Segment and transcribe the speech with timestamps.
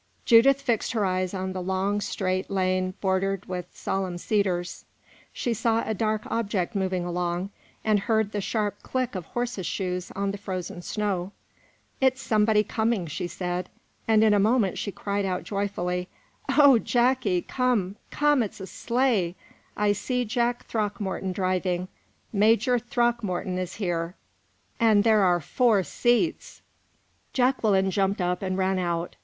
[0.25, 4.83] Judith fixed her eyes on the long, straight lane bordered with solemn cedars;
[5.31, 7.51] she saw a dark object moving along,
[7.85, 11.31] and heard the sharp click of horses' shoes on the frozen snow.
[12.01, 13.69] "It's somebody coming," she said,
[14.07, 16.09] and in a moment, she cried out joyfully:
[16.49, 18.41] "O Jacky, come come!
[18.41, 19.35] it's a sleigh
[19.77, 21.89] I see Jack Throckmorton driving
[22.33, 24.15] Major Throckmorton is there
[24.79, 26.63] and there are four seats!"
[27.33, 29.15] Jacqueline jumped up and ran out.